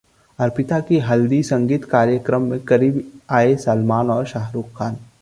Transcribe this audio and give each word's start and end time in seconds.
अर्पिता 0.39 0.79
की 0.79 0.99
हल्दी-संगीत 0.99 1.85
कार्यक्रम 1.85 2.41
में 2.41 2.59
करीब 2.59 3.03
आए 3.29 3.55
सलमान 3.55 4.09
और 4.09 4.25
शाहरुख 4.25 4.69
खान 4.75 4.97